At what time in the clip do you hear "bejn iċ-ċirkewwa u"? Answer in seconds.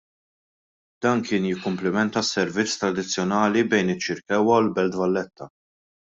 3.73-4.63